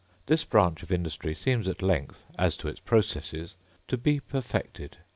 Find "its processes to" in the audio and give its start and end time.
2.67-3.97